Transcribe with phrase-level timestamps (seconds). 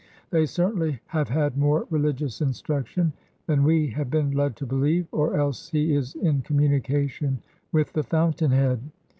[0.31, 3.13] They certainly have had more religious instruction
[3.45, 7.37] than we have been led to believe, or else he is in communication
[7.71, 8.79] with the fountainhead.